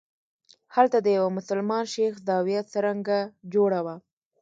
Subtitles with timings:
[0.75, 3.19] هلته د یوه مسلمان شیخ زاویه څرنګه
[3.53, 3.95] جوړه وه.